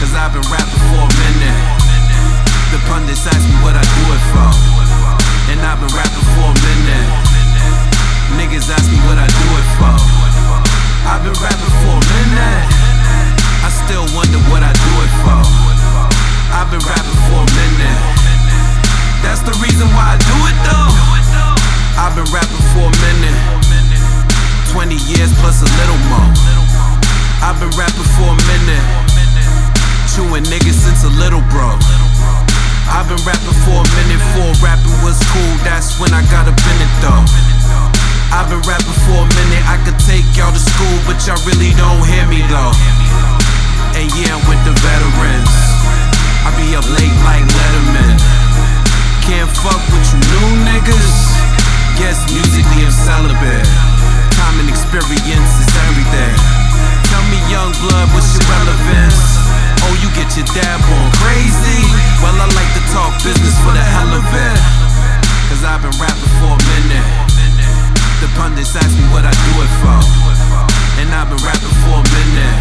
Cause 0.00 0.16
I've 0.16 0.32
been 0.32 0.40
rapping 0.48 0.80
for 0.88 1.04
a 1.04 1.12
minute. 1.20 1.60
The 2.72 2.80
pundits 2.88 3.26
ask 3.28 3.44
me 3.44 3.52
what 3.60 3.76
I 3.76 3.84
do 3.84 4.04
it 4.16 4.22
for. 4.32 4.48
And 5.52 5.60
I've 5.60 5.76
been 5.76 5.92
rapping 5.92 6.26
for 6.32 6.48
a 6.48 6.56
minute. 6.56 7.08
Niggas 8.40 8.72
ask 8.72 8.88
me 8.90 8.96
what 9.04 9.18
I 9.20 9.28
do 9.28 9.46
it 9.60 9.68
for. 9.76 9.92
I've 11.04 11.22
been 11.22 11.36
rapping. 11.44 11.59
Bro. 31.50 31.74
I've 32.90 33.06
been 33.06 33.22
rapping 33.22 33.58
for 33.66 33.78
a 33.82 33.88
minute, 34.02 34.18
before 34.18 34.50
rapping 34.62 34.98
was 35.06 35.18
cool, 35.30 35.54
that's 35.62 35.98
when 36.02 36.10
I 36.10 36.22
got 36.30 36.50
in 36.50 36.54
it 36.54 36.92
though. 37.02 37.22
I've 38.34 38.50
been 38.50 38.62
rapping 38.66 38.98
for 39.06 39.22
a 39.22 39.28
minute, 39.30 39.62
I 39.66 39.78
could 39.86 39.98
take 40.02 40.26
y'all 40.34 40.50
to 40.50 40.62
school, 40.62 40.98
but 41.06 41.18
y'all 41.26 41.38
really 41.46 41.70
don't 41.78 42.02
hear 42.06 42.26
me 42.26 42.42
though. 42.50 42.74
And 43.94 44.06
yeah, 44.18 44.34
I'm 44.34 44.42
with 44.46 44.62
the 44.66 44.74
veterans. 44.74 45.54
I 46.46 46.50
be 46.56 46.74
up 46.74 46.86
late 46.96 47.14
like 47.26 47.44
Letterman. 47.46 48.16
Can't 49.26 49.50
fuck 49.62 49.82
with 49.92 50.06
you 50.10 50.18
new 50.18 50.48
niggas. 50.66 51.10
Guess 52.00 52.26
musically 52.32 52.86
I'm 52.86 52.94
celibate. 52.94 53.68
Time 54.34 54.56
and 54.58 54.68
experience 54.72 55.52
is 55.60 55.70
everything. 55.86 56.34
Tell 57.12 57.24
me, 57.30 57.38
young 57.52 57.70
blood, 57.84 58.08
what's 58.14 58.34
your 58.34 58.46
relevance? 58.50 59.20
Oh, 59.84 59.94
you 60.00 60.08
get 60.16 60.32
your 60.34 60.46
dab 60.54 60.80
on 60.80 60.99
I've 65.80 65.88
been 65.88 65.96
rapping 65.96 66.32
for 66.44 66.52
a 66.52 66.60
minute. 66.76 67.08
The 68.20 68.28
pundits 68.36 68.76
ask 68.76 68.92
me 69.00 69.04
what 69.16 69.24
I 69.24 69.32
do 69.32 69.52
it 69.64 69.72
for. 69.80 69.96
And 71.00 71.08
I've 71.08 71.32
been 71.32 71.40
rapping 71.40 71.72
for 71.80 71.96
a 71.96 72.04
minute. 72.04 72.56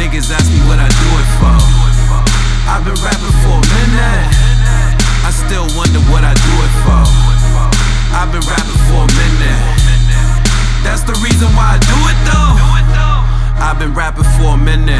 Niggas 0.00 0.32
ask 0.32 0.48
me 0.48 0.56
what 0.72 0.80
I 0.80 0.88
do 0.88 1.08
it 1.20 1.28
for. 1.36 1.52
I've 2.64 2.80
been 2.88 2.96
rapping 2.96 3.36
for 3.44 3.60
a 3.60 3.66
minute. 3.76 4.24
I 5.20 5.36
still 5.36 5.68
wonder 5.76 6.00
what 6.08 6.24
I 6.24 6.32
do 6.32 6.54
it 6.64 6.72
for. 6.80 7.04
I've 8.16 8.32
been 8.32 8.46
rapping 8.48 8.80
for 8.88 9.04
a 9.04 9.12
minute. 9.12 9.60
That's 10.80 11.04
the 11.04 11.12
reason 11.20 11.52
why 11.52 11.76
I 11.76 11.78
do 11.84 11.98
it 12.08 12.18
though. 12.24 12.56
I've 13.60 13.76
been 13.76 13.92
rapping 13.92 14.24
for 14.40 14.56
a 14.56 14.56
minute. 14.56 14.96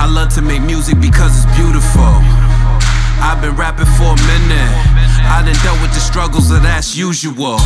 I 0.00 0.08
love 0.08 0.32
to 0.40 0.40
make 0.40 0.62
music 0.64 1.04
because 1.04 1.44
it's 1.44 1.52
beautiful. 1.52 2.16
I've 3.20 3.44
been 3.44 3.60
rapping 3.60 3.92
for 4.00 4.16
a 4.16 4.20
minute. 4.24 4.77
Struggles 6.18 6.50
of 6.50 6.62
that's 6.62 6.96
usual. 6.96 7.62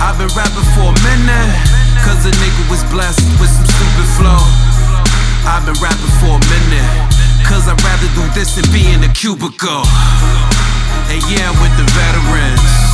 I've 0.00 0.16
been 0.16 0.32
rapping 0.32 0.64
for 0.72 0.88
a 0.88 0.96
minute. 1.04 1.52
Cause 2.00 2.24
a 2.24 2.32
nigga 2.40 2.64
was 2.70 2.82
blessed 2.88 3.20
with 3.36 3.50
some 3.52 3.68
stupid 3.68 4.08
flow. 4.16 4.40
I've 5.44 5.60
been 5.68 5.76
rapping 5.76 6.14
for 6.16 6.40
a 6.40 6.44
minute. 6.48 6.88
Cause 7.44 7.68
I'd 7.68 7.76
rather 7.84 8.08
do 8.16 8.24
this 8.32 8.56
than 8.56 8.64
be 8.72 8.88
in 8.88 9.04
a 9.04 9.12
cubicle. 9.12 9.84
And 11.12 11.20
yeah, 11.28 11.52
with 11.60 11.76
the 11.76 11.84
veterans. 11.92 12.91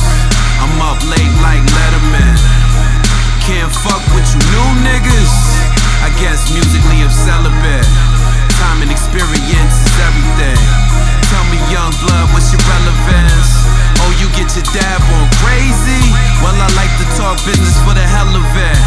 business 17.45 17.77
for 17.85 17.93
the 17.93 18.03
hell 18.03 18.31
of 18.31 18.43
it. 18.43 18.79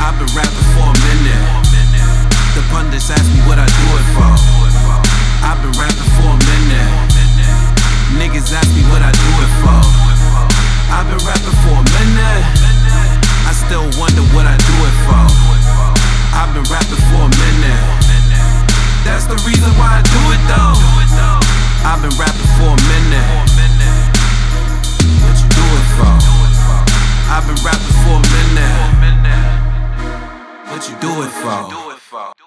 I've 0.00 0.16
been 0.18 0.28
rapping 0.36 0.68
for 0.76 0.88
a 0.92 0.96
minute. 1.08 1.44
The 2.56 2.62
pundits 2.72 3.08
ask 3.10 3.24
me 3.32 3.40
what 3.48 3.58
I 3.58 3.68
do 3.68 3.86
it 3.96 4.06
for. 4.16 4.32
I've 5.44 5.60
been 5.62 5.72
rapping 5.76 6.10
for 6.16 6.32
a 6.32 6.40
minute. 6.42 6.92
Niggas 8.18 8.52
ask 8.52 8.68
me 8.74 8.82
what 8.92 9.00
I 9.00 9.12
do 9.12 9.30
it 9.44 9.52
for. 9.60 9.80
I've 10.92 11.06
been 11.08 11.22
rapping 11.24 11.56
for 11.64 11.76
a 11.80 11.86
minute. 11.96 12.44
I 13.46 13.52
still 13.52 13.86
wonder 14.00 14.24
what 14.34 14.44
I 14.48 14.56
do 14.56 14.76
it 14.88 14.96
for. 15.06 15.22
I've 16.36 16.52
been 16.52 16.66
rapping 16.68 17.02
for 17.08 17.24
a 17.24 17.32
minute. 17.32 17.84
That's 19.04 19.24
the 19.28 19.38
reason 19.46 19.70
why 19.80 20.00
I 20.00 20.02
do 20.02 20.22
it 20.34 20.42
though. 20.50 20.76
I've 21.86 22.02
been 22.02 22.16
rapping 22.18 22.50
for 22.58 22.74
a 22.74 22.80
minute. 22.90 23.75
What 30.76 30.90
you 30.90 30.96
do 31.00 31.22
it 31.22 31.30
for? 31.30 32.45